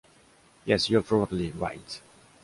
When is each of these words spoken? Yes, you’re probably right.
Yes, 0.65 0.89
you’re 0.89 1.03
probably 1.03 1.51
right. 1.51 2.01